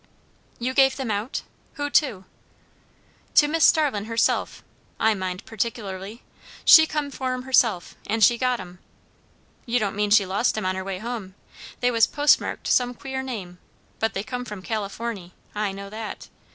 "You 0.57 0.73
gave 0.73 0.95
them 0.95 1.11
out? 1.11 1.43
Who 1.73 1.91
to?" 1.91 2.25
"To 3.35 3.47
Mis' 3.47 3.65
Starlin' 3.65 4.05
herself. 4.05 4.63
I 4.99 5.13
mind 5.13 5.45
partic'lerly. 5.45 6.21
She 6.65 6.87
come 6.87 7.11
for 7.11 7.33
'em 7.35 7.43
herself, 7.43 7.93
and 8.07 8.23
she 8.23 8.35
got 8.39 8.59
'em. 8.59 8.79
You 9.67 9.77
don't 9.77 9.95
mean 9.95 10.09
she 10.09 10.25
lost 10.25 10.57
'em 10.57 10.65
on 10.65 10.73
her 10.73 10.83
way 10.83 10.97
hum? 10.97 11.35
They 11.81 11.91
was 11.91 12.07
postmarked 12.07 12.65
some 12.67 12.95
queer 12.95 13.21
name, 13.21 13.59
but 13.99 14.15
they 14.15 14.23
come 14.23 14.43
from 14.43 14.63
Californy; 14.63 15.33
I 15.53 15.71
know 15.71 15.91
that. 15.91 16.29